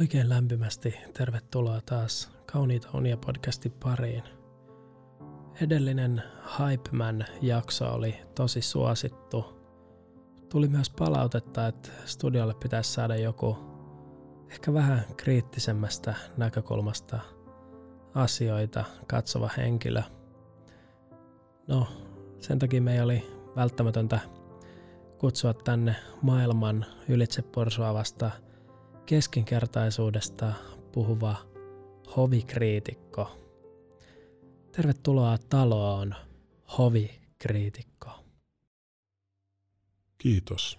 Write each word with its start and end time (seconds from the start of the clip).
Oikein 0.00 0.28
lämpimästi 0.28 0.94
tervetuloa 1.14 1.80
taas 1.80 2.30
Kauniita 2.52 2.88
unia 2.94 3.16
podcastin 3.16 3.72
pariin. 3.72 4.22
Edellinen 5.60 6.22
Hypeman 6.58 7.24
jakso 7.42 7.92
oli 7.92 8.16
tosi 8.34 8.62
suosittu. 8.62 9.44
Tuli 10.48 10.68
myös 10.68 10.90
palautetta, 10.90 11.66
että 11.66 11.88
studiolle 12.04 12.54
pitäisi 12.54 12.92
saada 12.92 13.16
joku 13.16 13.58
ehkä 14.50 14.74
vähän 14.74 15.04
kriittisemmästä 15.16 16.14
näkökulmasta 16.36 17.20
asioita 18.14 18.84
katsova 19.06 19.50
henkilö. 19.56 20.02
No, 21.66 21.86
sen 22.38 22.58
takia 22.58 22.82
me 22.82 23.02
oli 23.02 23.26
välttämätöntä 23.56 24.20
kutsua 25.18 25.54
tänne 25.54 25.96
maailman 26.22 26.86
ylitsepursuavasta 27.08 28.30
keskinkertaisuudesta 29.10 30.52
puhuva 30.92 31.36
hovikriitikko. 32.16 33.38
Tervetuloa 34.72 35.38
taloon, 35.38 36.14
hovikriitikko. 36.78 38.24
Kiitos. 40.18 40.78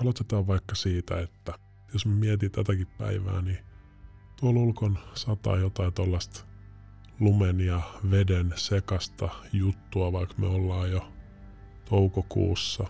Aloitetaan 0.00 0.46
vaikka 0.46 0.74
siitä, 0.74 1.20
että 1.20 1.58
jos 1.92 2.06
mä 2.06 2.14
mietin 2.14 2.50
tätäkin 2.50 2.88
päivää, 2.98 3.42
niin 3.42 3.58
tuolla 4.40 4.60
ulkon 4.60 4.98
sataa 5.14 5.56
jotain 5.56 5.92
tuollaista 5.92 6.44
lumen 7.20 7.60
ja 7.60 7.80
veden 8.10 8.52
sekasta 8.56 9.28
juttua, 9.52 10.12
vaikka 10.12 10.34
me 10.38 10.46
ollaan 10.46 10.90
jo 10.90 11.12
toukokuussa. 11.88 12.84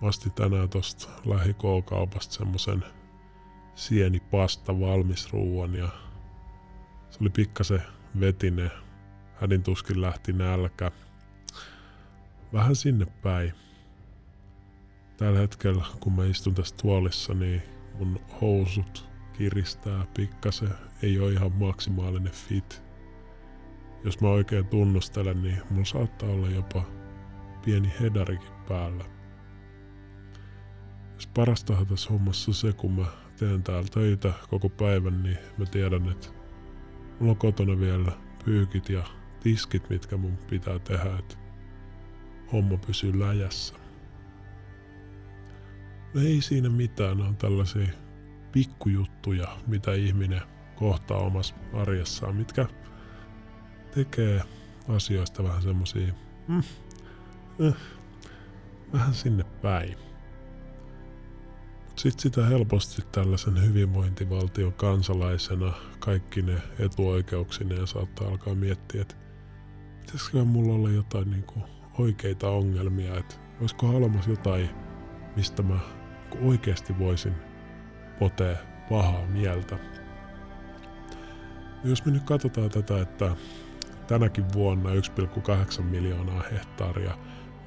Mä 0.00 0.08
astin 0.08 0.32
tänään 0.32 0.68
tosta 0.68 1.08
lähikokaupasta 1.24 2.34
semmosen 2.34 2.84
sienipasta 3.74 4.80
valmisruuan 4.80 5.74
ja 5.74 5.88
se 7.10 7.18
oli 7.20 7.30
pikkasen 7.30 7.82
vetinen. 8.20 8.70
Hädin 9.40 9.62
tuskin 9.62 10.00
lähti 10.00 10.32
nälkä. 10.32 10.90
Vähän 12.52 12.76
sinne 12.76 13.06
päin. 13.06 13.52
Tällä 15.16 15.38
hetkellä, 15.38 15.84
kun 16.00 16.12
mä 16.12 16.24
istun 16.24 16.54
tässä 16.54 16.76
tuolissa, 16.76 17.34
niin 17.34 17.62
mun 17.98 18.20
housut 18.40 19.08
kiristää 19.32 20.06
pikkasen. 20.16 20.74
Ei 21.02 21.18
ole 21.18 21.32
ihan 21.32 21.52
maksimaalinen 21.52 22.32
fit. 22.32 22.82
Jos 24.04 24.20
mä 24.20 24.28
oikein 24.28 24.66
tunnustelen, 24.66 25.42
niin 25.42 25.62
mulla 25.70 25.84
saattaa 25.84 26.28
olla 26.28 26.48
jopa 26.48 26.82
pieni 27.64 27.92
hedarikin 28.00 28.52
päällä. 28.68 29.13
Jos 31.14 31.26
parastahan 31.26 31.86
tässä 31.86 32.10
hommassa 32.10 32.52
se, 32.52 32.72
kun 32.72 32.92
mä 32.92 33.06
teen 33.38 33.62
täällä 33.62 33.88
töitä 33.88 34.32
koko 34.50 34.68
päivän, 34.68 35.22
niin 35.22 35.38
mä 35.58 35.66
tiedän, 35.66 36.08
että 36.08 36.28
mulla 37.20 37.30
on 37.30 37.36
kotona 37.36 37.80
vielä 37.80 38.12
pyykit 38.44 38.88
ja 38.88 39.04
tiskit, 39.40 39.90
mitkä 39.90 40.16
mun 40.16 40.38
pitää 40.50 40.78
tehdä, 40.78 41.18
että 41.18 41.36
homma 42.52 42.76
pysyy 42.76 43.20
läjässä. 43.20 43.74
No 46.14 46.20
ei 46.20 46.42
siinä 46.42 46.68
mitään, 46.68 47.16
ne 47.18 47.24
on 47.24 47.36
tällaisia 47.36 47.88
pikkujuttuja, 48.52 49.58
mitä 49.66 49.94
ihminen 49.94 50.42
kohtaa 50.76 51.18
omassa 51.18 51.54
arjessaan, 51.72 52.36
mitkä 52.36 52.66
tekee 53.94 54.42
asioista 54.88 55.44
vähän 55.44 55.62
semmosia 55.62 56.12
mm, 56.48 56.62
eh, 57.58 57.74
vähän 58.92 59.14
sinne 59.14 59.44
päin. 59.44 59.96
Sitten 62.04 62.22
sitä 62.22 62.46
helposti 62.46 63.02
tällaisen 63.12 63.62
hyvinvointivaltion 63.62 64.72
kansalaisena 64.72 65.72
kaikki 65.98 66.42
ne 66.42 66.62
etuoikeuksineen 66.78 67.86
saattaa 67.86 68.28
alkaa 68.28 68.54
miettiä, 68.54 69.02
että 69.02 69.14
pitäisikö 70.00 70.44
mulla 70.44 70.74
olla 70.74 70.90
jotain 70.90 71.30
niin 71.30 71.42
kuin 71.42 71.64
oikeita 71.98 72.50
ongelmia, 72.50 73.18
että 73.18 73.34
olisiko 73.60 73.88
olemassa 73.88 74.30
jotain, 74.30 74.70
mistä 75.36 75.62
mä 75.62 75.78
oikeasti 76.42 76.98
voisin 76.98 77.34
potea 78.18 78.56
pahaa 78.88 79.26
mieltä. 79.26 79.78
Jos 81.84 82.04
me 82.04 82.12
nyt 82.12 82.24
katsotaan 82.24 82.70
tätä, 82.70 83.00
että 83.00 83.36
tänäkin 84.06 84.44
vuonna 84.52 84.90
1,8 84.90 85.82
miljoonaa 85.82 86.42
hehtaaria 86.52 87.18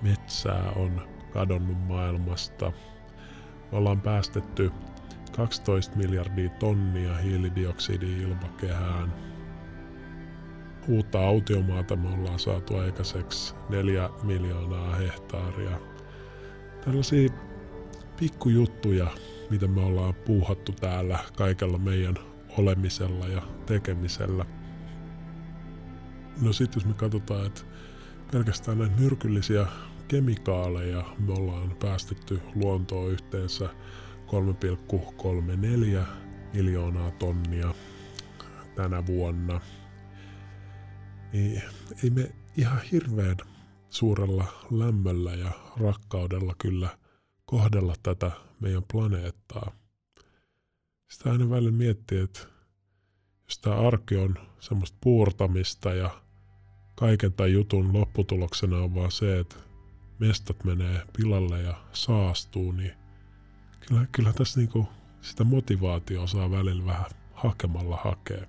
metsää 0.02 0.72
on 0.76 1.08
kadonnut 1.34 1.88
maailmasta. 1.88 2.72
Ollaan 3.72 4.02
päästetty 4.02 4.72
12 5.36 5.96
miljardia 5.96 6.50
tonnia 6.50 7.18
hiilidioksidia 7.18 8.28
ilmakehään. 8.28 9.14
Uutta 10.88 11.28
autiomaata 11.28 11.96
me 11.96 12.10
ollaan 12.10 12.40
saatu 12.40 12.76
aikaiseksi 12.78 13.56
4 13.70 14.10
miljoonaa 14.24 14.96
hehtaaria. 14.96 15.80
Tällaisia 16.86 17.30
pikkujuttuja, 18.20 19.08
mitä 19.50 19.68
me 19.68 19.82
ollaan 19.82 20.14
puuhattu 20.14 20.72
täällä 20.72 21.20
kaikella 21.36 21.78
meidän 21.78 22.16
olemisella 22.58 23.28
ja 23.28 23.42
tekemisellä. 23.66 24.46
No 26.42 26.54
sitten 26.54 26.80
jos 26.82 26.86
me 26.86 26.94
katsotaan, 26.94 27.46
että 27.46 27.62
pelkästään 28.32 28.78
näitä 28.78 29.02
myrkyllisiä 29.02 29.68
kemikaaleja 30.08 31.06
me 31.20 31.34
ollaan 31.34 31.76
päästetty 31.80 32.42
luontoon 32.56 33.12
yhteensä 33.12 33.70
3,34 34.28 36.00
miljoonaa 36.54 37.12
tonnia 37.12 37.74
tänä 38.76 39.06
vuonna. 39.06 39.62
Niin 41.34 41.62
ei 42.04 42.10
me 42.10 42.32
ihan 42.58 42.82
hirveän 42.92 43.38
suurella 43.90 44.46
lämmöllä 44.72 45.32
ja 45.34 45.52
rakkaudella 45.80 46.56
kyllä 46.58 46.98
kohdella 47.46 47.96
tätä 48.04 48.32
meidän 48.60 48.84
planeettaa. 48.92 49.72
Sitä 51.12 51.32
aina 51.32 51.50
välillä 51.50 51.72
miettii, 51.72 52.20
että 52.20 52.40
jos 53.46 53.60
tämä 53.60 53.76
arki 53.76 54.18
on 54.18 54.36
semmoista 54.60 54.98
puurtamista 55.02 55.94
ja 55.94 56.22
kaiken 56.96 57.34
tämän 57.34 57.54
jutun 57.54 57.94
lopputuloksena 57.94 58.78
on 58.78 58.96
vaan 58.96 59.12
se, 59.12 59.40
että 59.40 59.67
mestat 60.20 60.64
menee 60.64 61.02
pilalle 61.18 61.62
ja 61.62 61.76
saastuu, 61.94 62.72
niin 62.72 62.94
kyllä, 63.88 64.06
kyllä 64.12 64.34
tässä 64.34 64.60
niinku 64.60 64.90
sitä 65.22 65.44
motivaatioa 65.44 66.28
saa 66.28 66.52
välillä 66.52 66.86
vähän 66.86 67.06
hakemalla 67.34 68.00
hakea. 68.04 68.46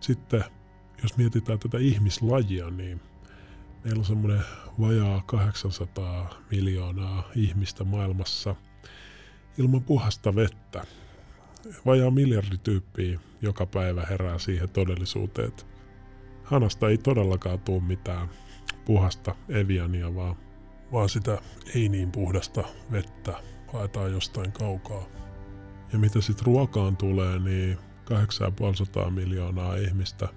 Sitten 0.00 0.44
jos 1.02 1.16
mietitään 1.16 1.58
tätä 1.58 1.78
ihmislajia, 1.78 2.70
niin 2.70 3.00
meillä 3.84 3.98
on 3.98 4.04
semmoinen 4.04 4.44
vajaa 4.80 5.22
800 5.26 6.34
miljoonaa 6.50 7.30
ihmistä 7.36 7.84
maailmassa 7.84 8.54
ilman 9.58 9.82
puhasta 9.82 10.34
vettä. 10.34 10.84
Vajaa 11.86 12.10
miljardi 12.10 12.58
tyyppiä 12.58 13.20
joka 13.42 13.66
päivä 13.66 14.06
herää 14.10 14.38
siihen 14.38 14.68
todellisuuteen, 14.68 15.48
että 15.48 15.64
hanasta 16.44 16.88
ei 16.88 16.98
todellakaan 16.98 17.60
tule 17.60 17.82
mitään 17.82 18.28
puhasta 18.84 19.34
Eviania, 19.48 20.14
vaan, 20.14 20.36
vaan 20.92 21.08
sitä 21.08 21.38
ei 21.74 21.88
niin 21.88 22.12
puhdasta 22.12 22.64
vettä 22.92 23.34
haetaan 23.72 24.12
jostain 24.12 24.52
kaukaa. 24.52 25.06
Ja 25.92 25.98
mitä 25.98 26.20
sitten 26.20 26.46
ruokaan 26.46 26.96
tulee, 26.96 27.38
niin 27.38 27.78
850 28.04 29.10
miljoonaa 29.10 29.76
ihmistä 29.76 30.28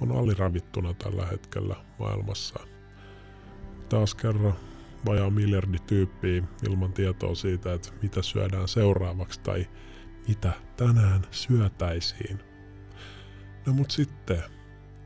on 0.00 0.12
aliravittuna 0.12 0.94
tällä 0.94 1.26
hetkellä 1.26 1.76
maailmassa. 1.98 2.60
Taas 3.88 4.14
kerran 4.14 4.54
vajaa 5.06 5.30
miljardi 5.30 5.78
tyyppiä 5.86 6.42
ilman 6.68 6.92
tietoa 6.92 7.34
siitä, 7.34 7.74
että 7.74 7.88
mitä 8.02 8.22
syödään 8.22 8.68
seuraavaksi 8.68 9.40
tai 9.40 9.66
mitä 10.28 10.52
tänään 10.76 11.22
syötäisiin. 11.30 12.38
No 13.66 13.72
mut 13.72 13.90
sitten 13.90 14.42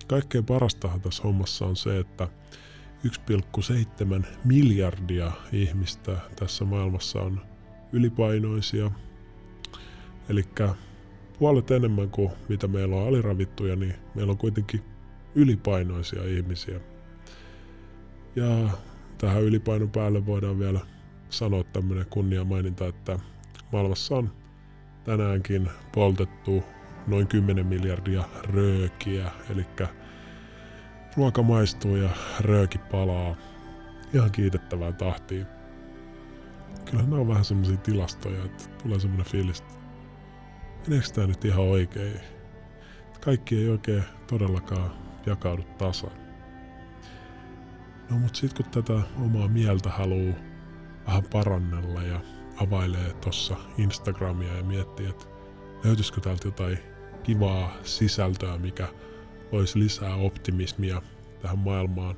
kaikkein 0.06 0.44
parastahan 0.44 1.00
tässä 1.00 1.22
hommassa 1.22 1.66
on 1.66 1.76
se, 1.76 1.98
että 1.98 2.28
1,7 3.04 4.26
miljardia 4.44 5.32
ihmistä 5.52 6.16
tässä 6.36 6.64
maailmassa 6.64 7.20
on 7.20 7.40
ylipainoisia. 7.92 8.90
Eli 10.28 10.44
puolet 11.38 11.70
enemmän 11.70 12.10
kuin 12.10 12.30
mitä 12.48 12.68
meillä 12.68 12.96
on 12.96 13.08
aliravittuja, 13.08 13.76
niin 13.76 13.94
meillä 14.14 14.30
on 14.30 14.38
kuitenkin 14.38 14.84
ylipainoisia 15.34 16.24
ihmisiä. 16.24 16.80
Ja 18.36 18.68
tähän 19.18 19.42
ylipainon 19.42 19.90
päälle 19.90 20.26
voidaan 20.26 20.58
vielä 20.58 20.80
sanoa 21.30 21.64
tämmöinen 21.64 22.06
kunniamaininta, 22.10 22.86
että 22.86 23.18
maailmassa 23.72 24.16
on 24.16 24.32
tänäänkin 25.04 25.68
poltettu 25.94 26.64
noin 27.06 27.26
10 27.26 27.66
miljardia 27.66 28.24
röökiä, 28.42 29.30
eli 29.50 29.66
ruoka 31.16 31.42
maistuu 31.42 31.96
ja 31.96 32.10
rööki 32.40 32.78
palaa 32.78 33.36
ihan 34.14 34.32
kiitettävään 34.32 34.94
tahtiin. 34.94 35.46
kyllähän 36.84 37.10
nämä 37.10 37.20
on 37.20 37.28
vähän 37.28 37.44
semmoisia 37.44 37.76
tilastoja, 37.76 38.44
että 38.44 38.64
tulee 38.82 39.00
semmoinen 39.00 39.26
fiilis, 39.26 39.60
että 39.60 39.74
meneekö 40.88 41.08
tämä 41.14 41.26
nyt 41.26 41.44
ihan 41.44 41.64
oikein? 41.64 42.20
Kaikki 43.20 43.58
ei 43.58 43.68
oikein 43.68 44.04
todellakaan 44.26 44.90
jakaudu 45.26 45.62
tasan. 45.78 46.10
No 48.10 48.18
mutta 48.18 48.38
sitten 48.38 48.64
kun 48.64 48.82
tätä 48.84 49.02
omaa 49.24 49.48
mieltä 49.48 49.90
haluaa 49.90 50.34
vähän 51.06 51.22
parannella 51.32 52.02
ja 52.02 52.20
availee 52.56 53.12
tuossa 53.12 53.56
Instagramia 53.78 54.56
ja 54.56 54.62
miettii, 54.62 55.06
että 55.06 55.24
löytyisikö 55.84 56.20
täältä 56.20 56.48
jotain 56.48 56.78
kivaa 57.22 57.76
sisältöä, 57.82 58.58
mikä 58.58 58.88
olisi 59.52 59.78
lisää 59.78 60.14
optimismia 60.14 61.02
tähän 61.42 61.58
maailmaan. 61.58 62.16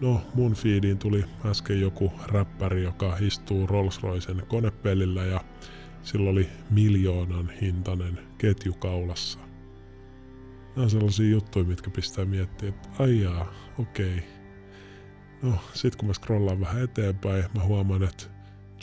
No, 0.00 0.22
mun 0.34 0.54
feediin 0.54 0.98
tuli 0.98 1.24
äsken 1.44 1.80
joku 1.80 2.12
räppäri, 2.26 2.82
joka 2.82 3.16
istuu 3.20 3.66
Rolls-Roycen 3.66 4.46
konepelillä 4.46 5.24
ja 5.24 5.40
sillä 6.02 6.30
oli 6.30 6.48
miljoonan 6.70 7.50
hintainen 7.60 8.18
ketju 8.38 8.72
kaulassa. 8.72 9.38
Nämä 10.76 10.84
on 10.84 10.90
sellaisia 10.90 11.30
juttuja, 11.30 11.64
mitkä 11.64 11.90
pistää 11.90 12.24
miettiä, 12.24 12.68
että 12.68 12.88
aijaa, 12.98 13.54
okei. 13.78 14.16
Okay. 14.16 14.28
No, 15.42 15.58
sit 15.74 15.96
kun 15.96 16.08
mä 16.08 16.14
scrollaan 16.14 16.60
vähän 16.60 16.82
eteenpäin, 16.82 17.44
mä 17.54 17.64
huomaan, 17.64 18.02
että 18.02 18.24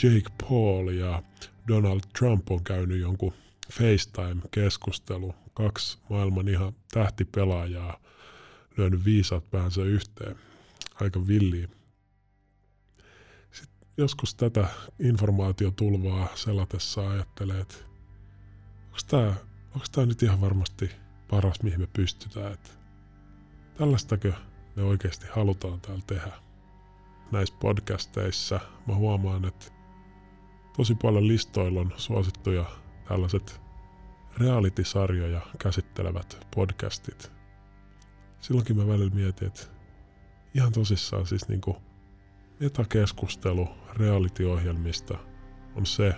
Jake 0.03 0.29
Paul 0.41 0.89
ja 0.89 1.23
Donald 1.67 1.99
Trump 2.19 2.51
on 2.51 2.63
käynyt 2.63 2.99
jonkun 2.99 3.33
FaceTime-keskustelu. 3.73 5.44
Kaksi 5.55 5.97
maailman 6.09 6.47
ihan 6.47 6.73
tähtipelaajaa 6.91 7.99
lyönyt 8.77 9.05
viisat 9.05 9.51
päänsä 9.51 9.81
yhteen. 9.81 10.35
Aika 11.01 11.27
villiä. 11.27 11.67
Sitten 13.51 13.87
joskus 13.97 14.35
tätä 14.35 14.67
informaatiotulvaa 14.99 16.27
selatessa 16.35 17.09
ajattelee, 17.09 17.59
että 17.61 17.75
onko 18.85 18.97
tämä, 19.07 19.33
onko 19.65 19.85
tämä 19.91 20.07
nyt 20.07 20.23
ihan 20.23 20.41
varmasti 20.41 20.91
paras, 21.27 21.63
mihin 21.63 21.79
me 21.79 21.87
pystytään. 21.93 22.53
Että 22.53 22.69
tällaistakö 23.77 24.33
me 24.75 24.83
oikeasti 24.83 25.25
halutaan 25.31 25.81
täällä 25.81 26.03
tehdä. 26.07 26.31
Näissä 27.31 27.55
podcasteissa 27.59 28.59
mä 28.87 28.95
huomaan, 28.95 29.45
että 29.45 29.65
tosi 30.77 30.95
paljon 30.95 31.27
listoilla 31.27 31.79
on 31.79 31.93
suosittuja 31.97 32.65
tällaiset 33.07 33.64
reality-sarjoja 34.37 35.41
käsittelevät 35.59 36.47
podcastit. 36.55 37.31
Silloinkin 38.39 38.77
mä 38.77 38.87
välillä 38.87 39.15
mietin, 39.15 39.47
että 39.47 39.61
ihan 40.53 40.71
tosissaan 40.71 41.25
siis 41.25 41.47
niinku 41.47 41.77
metakeskustelu 42.59 43.69
reality-ohjelmista 43.97 45.17
on 45.75 45.85
se, 45.85 46.13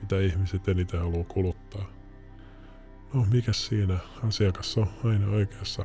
mitä 0.00 0.20
ihmiset 0.20 0.68
eniten 0.68 1.00
haluaa 1.00 1.24
kuluttaa. 1.24 1.90
No, 3.14 3.26
mikä 3.32 3.52
siinä? 3.52 3.98
Asiakas 4.28 4.78
on 4.78 4.88
aina 5.04 5.26
oikeassa. 5.26 5.84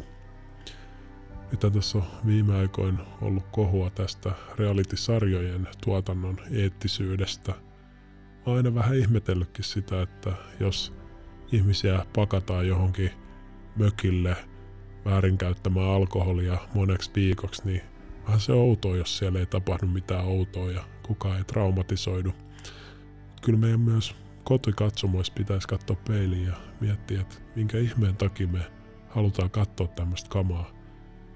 Nyt 1.52 1.74
tässä 1.74 1.98
on 1.98 2.04
viime 2.26 2.56
aikoin 2.56 3.00
ollut 3.22 3.48
kohua 3.52 3.90
tästä 3.90 4.32
reality-sarjojen 4.58 5.68
tuotannon 5.84 6.38
eettisyydestä. 6.52 7.52
Mä 7.52 7.58
oon 8.46 8.58
aina 8.58 8.76
vähän 8.76 8.98
ihmetellytkin 8.98 9.66
sitä, 9.66 10.02
että 10.02 10.34
jos 10.60 10.94
ihmisiä 11.52 12.06
pakataan 12.16 12.68
johonkin 12.68 13.12
mökille 13.76 14.36
väärinkäyttämään 15.06 15.88
alkoholia 15.88 16.58
moneksi 16.74 17.12
viikoksi, 17.16 17.62
niin 17.66 17.82
vähän 18.26 18.40
se 18.40 18.54
outoa, 18.54 18.98
jos 18.98 19.18
siellä 19.18 19.40
ei 19.40 19.46
tapahdu 19.46 19.88
mitään 19.88 20.26
outoa 20.26 20.72
ja 20.72 20.84
kukaan 21.04 21.38
ei 21.38 21.44
traumatisoidu. 21.44 22.34
Kyllä 23.42 23.60
meidän 23.60 23.80
myös 23.80 24.16
kotikatsomoissa 24.44 25.34
pitäisi 25.34 25.68
katsoa 25.68 25.98
peiliin 26.08 26.46
ja 26.46 26.56
miettiä, 26.82 27.22
että 27.22 27.36
minkä 27.56 27.78
ihmeen 27.78 28.16
takia 28.16 28.48
me 28.48 28.60
halutaan 29.10 29.52
katsoa 29.52 29.88
tämmöistä 29.88 30.30
kamaa. 30.30 30.72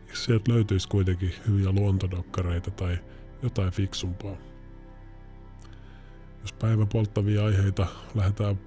Eikö 0.01 0.15
sieltä 0.15 0.53
löytyisi 0.53 0.89
kuitenkin 0.89 1.33
hyviä 1.47 1.71
luontodokkareita 1.71 2.71
tai 2.71 2.97
jotain 3.44 3.71
fiksumpaa? 3.71 4.35
Jos 6.41 6.53
päivän 6.53 6.88
polttavia 6.88 7.45
aiheita 7.45 7.88
lähdetään 8.15 8.59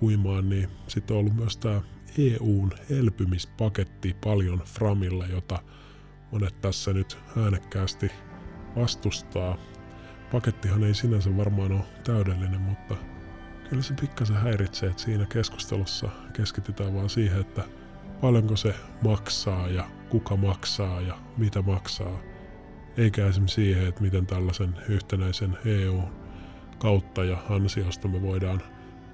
puimaan, 0.00 0.48
niin 0.48 0.68
sitten 0.88 1.14
on 1.16 1.20
ollut 1.20 1.36
myös 1.36 1.56
tämä 1.56 1.80
EUn 2.18 2.70
elpymispaketti 2.90 4.16
paljon 4.24 4.62
Framilla, 4.64 5.26
jota 5.26 5.62
monet 6.32 6.60
tässä 6.60 6.92
nyt 6.92 7.18
äänekkäästi 7.36 8.10
vastustaa. 8.76 9.58
Pakettihan 10.32 10.84
ei 10.84 10.94
sinänsä 10.94 11.36
varmaan 11.36 11.72
ole 11.72 11.84
täydellinen, 12.04 12.60
mutta 12.60 12.96
kyllä 13.70 13.82
se 13.82 13.94
pikkasen 14.00 14.36
häiritsee, 14.36 14.90
että 14.90 15.02
siinä 15.02 15.26
keskustelussa 15.26 16.08
keskitytään 16.32 16.94
vaan 16.94 17.10
siihen, 17.10 17.40
että 17.40 17.62
paljonko 18.20 18.56
se 18.56 18.74
maksaa 19.04 19.68
ja 19.68 19.90
kuka 20.08 20.36
maksaa 20.36 21.00
ja 21.00 21.18
mitä 21.36 21.62
maksaa. 21.62 22.18
Eikä 22.96 23.26
esimerkiksi 23.26 23.54
siihen, 23.54 23.88
että 23.88 24.02
miten 24.02 24.26
tällaisen 24.26 24.74
yhtenäisen 24.88 25.58
EU 25.64 26.02
kautta 26.78 27.24
ja 27.24 27.38
ansiosta 27.50 28.08
me 28.08 28.22
voidaan 28.22 28.62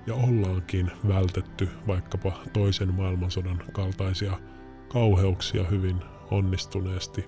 ja 0.06 0.14
ollaankin 0.14 0.90
vältetty 1.08 1.68
vaikkapa 1.86 2.32
toisen 2.52 2.94
maailmansodan 2.94 3.62
kaltaisia 3.72 4.38
kauheuksia 4.88 5.64
hyvin 5.64 5.96
onnistuneesti 6.30 7.24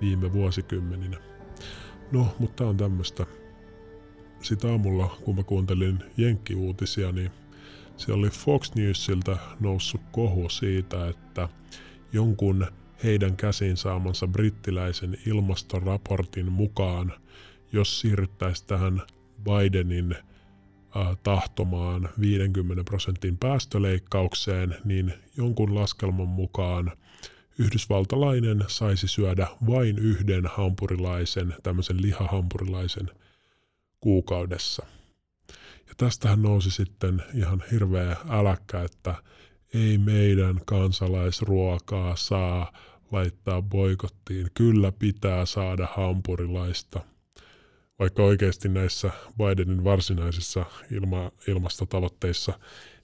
viime 0.00 0.32
vuosikymmeninä. 0.32 1.16
No, 2.12 2.26
mutta 2.38 2.66
on 2.66 2.76
tämmöistä. 2.76 3.26
Sitä 4.42 4.68
aamulla, 4.68 5.16
kun 5.24 5.36
mä 5.36 5.42
kuuntelin 5.42 5.98
Jenkki-uutisia, 6.16 7.12
niin 7.12 7.30
se 7.96 8.12
oli 8.12 8.30
Fox 8.30 8.74
Newsilta 8.74 9.36
noussut 9.60 10.00
kohu 10.12 10.48
siitä, 10.48 11.08
että 11.08 11.48
jonkun 12.12 12.66
heidän 13.04 13.36
käsiin 13.36 13.76
saamansa 13.76 14.26
brittiläisen 14.26 15.18
ilmastoraportin 15.26 16.52
mukaan, 16.52 17.12
jos 17.72 18.00
siirryttäisiin 18.00 18.66
tähän 18.66 19.02
Bidenin– 19.44 20.16
tahtomaan 21.22 22.08
50 22.20 22.84
prosentin 22.84 23.38
päästöleikkaukseen, 23.38 24.76
niin 24.84 25.14
jonkun 25.36 25.74
laskelman 25.74 26.28
mukaan 26.28 26.92
yhdysvaltalainen 27.58 28.64
saisi 28.68 29.08
syödä 29.08 29.46
vain 29.66 29.98
yhden 29.98 30.46
hampurilaisen, 30.46 31.54
tämmöisen 31.62 32.02
lihahampurilaisen 32.02 33.10
kuukaudessa. 34.00 34.86
Ja 35.88 35.94
tästähän 35.96 36.42
nousi 36.42 36.70
sitten 36.70 37.22
ihan 37.34 37.62
hirveä 37.72 38.16
äläkkä, 38.28 38.82
että 38.82 39.14
ei 39.74 39.98
meidän 39.98 40.60
kansalaisruokaa 40.64 42.16
saa 42.16 42.72
laittaa 43.12 43.62
boikottiin, 43.62 44.46
kyllä 44.54 44.92
pitää 44.92 45.46
saada 45.46 45.88
hampurilaista– 45.96 47.00
vaikka 48.00 48.22
oikeasti 48.22 48.68
näissä 48.68 49.10
Bidenin 49.38 49.84
varsinaisissa 49.84 50.66
ilma, 50.90 51.32
ilmastotavoitteissa 51.48 52.58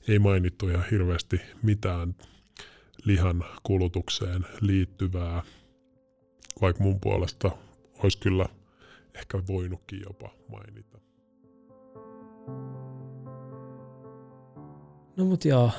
ei 0.08 0.18
mainittu 0.18 0.68
ihan 0.68 0.84
hirveästi 0.90 1.40
mitään 1.62 2.14
lihan 3.04 3.44
kulutukseen 3.62 4.46
liittyvää, 4.60 5.42
vaikka 6.60 6.82
mun 6.82 7.00
puolesta 7.00 7.50
olisi 7.98 8.18
kyllä 8.18 8.46
ehkä 9.14 9.42
voinutkin 9.48 10.00
jopa 10.06 10.30
mainita. 10.48 10.98
No 15.16 15.24
mut 15.24 15.44
joo, 15.44 15.70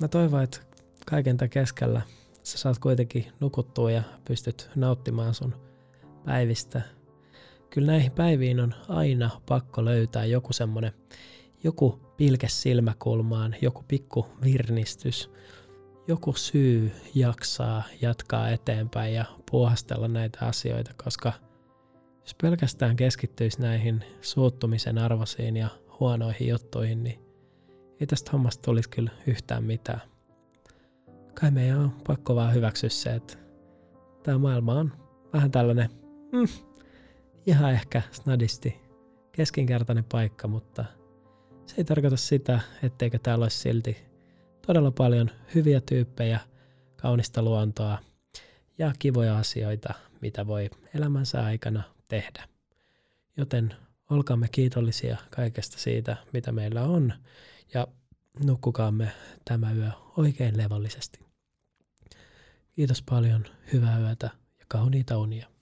mä 0.00 0.08
toivon, 0.08 0.42
että 0.42 0.60
kaiken 1.06 1.36
tämän 1.36 1.50
keskellä 1.50 2.02
sä 2.42 2.58
saat 2.58 2.78
kuitenkin 2.78 3.26
nukuttua 3.40 3.90
ja 3.90 4.02
pystyt 4.24 4.70
nauttimaan 4.74 5.34
sun 5.34 5.54
päivistä– 6.24 6.82
kyllä 7.70 7.86
näihin 7.86 8.12
päiviin 8.12 8.60
on 8.60 8.74
aina 8.88 9.30
pakko 9.48 9.84
löytää 9.84 10.24
joku 10.24 10.52
semmoinen, 10.52 10.92
joku 11.64 12.00
pilke 12.16 12.48
silmäkulmaan, 12.48 13.56
joku 13.60 13.84
pikku 13.88 14.26
virnistys, 14.44 15.30
joku 16.08 16.32
syy 16.32 16.92
jaksaa 17.14 17.82
jatkaa 18.00 18.50
eteenpäin 18.50 19.14
ja 19.14 19.24
puhastella 19.50 20.08
näitä 20.08 20.46
asioita, 20.46 20.90
koska 21.04 21.32
jos 22.20 22.34
pelkästään 22.42 22.96
keskittyisi 22.96 23.60
näihin 23.60 24.04
suuttumisen 24.20 24.98
arvoisiin 24.98 25.56
ja 25.56 25.68
huonoihin 26.00 26.48
juttuihin, 26.48 27.02
niin 27.02 27.20
ei 28.00 28.06
tästä 28.06 28.30
hommasta 28.32 28.62
tulisi 28.62 28.90
kyllä 28.90 29.10
yhtään 29.26 29.64
mitään. 29.64 30.00
Kai 31.40 31.50
meidän 31.50 31.78
on 31.78 31.92
pakko 32.06 32.34
vaan 32.34 32.54
hyväksyä 32.54 32.90
se, 32.90 33.14
että 33.14 33.38
tämä 34.22 34.38
maailma 34.38 34.72
on 34.72 34.92
vähän 35.32 35.50
tällainen 35.50 35.90
mm, 36.32 36.67
ihan 37.48 37.72
ehkä 37.72 38.02
snadisti 38.10 38.80
keskinkertainen 39.32 40.04
paikka, 40.04 40.48
mutta 40.48 40.84
se 41.66 41.74
ei 41.78 41.84
tarkoita 41.84 42.16
sitä, 42.16 42.60
etteikö 42.82 43.18
täällä 43.18 43.42
olisi 43.42 43.58
silti 43.58 43.96
todella 44.66 44.90
paljon 44.90 45.30
hyviä 45.54 45.80
tyyppejä, 45.80 46.40
kaunista 46.96 47.42
luontoa 47.42 47.98
ja 48.78 48.92
kivoja 48.98 49.38
asioita, 49.38 49.94
mitä 50.20 50.46
voi 50.46 50.70
elämänsä 50.94 51.44
aikana 51.44 51.82
tehdä. 52.08 52.48
Joten 53.36 53.74
olkaamme 54.10 54.48
kiitollisia 54.52 55.16
kaikesta 55.30 55.78
siitä, 55.78 56.16
mitä 56.32 56.52
meillä 56.52 56.82
on, 56.82 57.12
ja 57.74 57.86
nukkukaamme 58.44 59.12
tämä 59.44 59.72
yö 59.72 59.90
oikein 60.16 60.56
levollisesti. 60.56 61.20
Kiitos 62.72 63.02
paljon, 63.02 63.44
hyvää 63.72 63.98
yötä 63.98 64.30
ja 64.58 64.64
kauniita 64.68 65.18
unia. 65.18 65.57